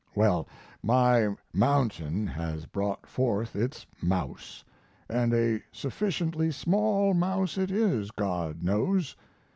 [0.15, 0.47] Well,
[0.81, 4.63] my mountain has brought forth its mouse,
[5.07, 9.15] and a sufficiently small mouse it is, God knows.